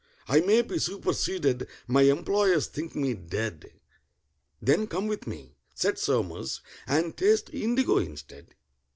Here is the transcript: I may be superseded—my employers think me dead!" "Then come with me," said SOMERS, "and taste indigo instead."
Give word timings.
I 0.27 0.39
may 0.39 0.63
be 0.63 0.79
superseded—my 0.79 2.01
employers 2.01 2.65
think 2.65 2.95
me 2.95 3.13
dead!" 3.13 3.71
"Then 4.59 4.87
come 4.87 5.05
with 5.05 5.27
me," 5.27 5.53
said 5.75 5.99
SOMERS, 5.99 6.61
"and 6.87 7.15
taste 7.15 7.51
indigo 7.53 7.99
instead." 7.99 8.55